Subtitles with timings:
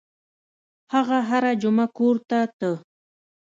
[0.93, 2.71] هغه هره جمعه کور ته ته.